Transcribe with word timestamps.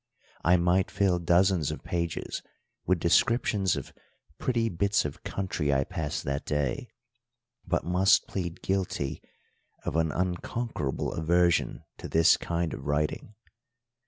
I 0.43 0.57
might 0.57 0.89
fill 0.89 1.19
dozens 1.19 1.69
of 1.69 1.83
pages 1.83 2.41
with 2.87 2.99
descriptions 2.99 3.75
of 3.75 3.93
pretty 4.39 4.67
bits 4.67 5.05
of 5.05 5.21
country 5.21 5.71
I 5.71 5.83
passed 5.83 6.23
that 6.23 6.43
day, 6.43 6.89
but 7.67 7.83
must 7.83 8.25
plead 8.25 8.63
guilty 8.63 9.21
of 9.85 9.95
an 9.95 10.11
unconquerable 10.11 11.13
aversion 11.13 11.83
to 11.99 12.07
this 12.07 12.35
kind 12.35 12.73
of 12.73 12.87
writing. 12.87 13.35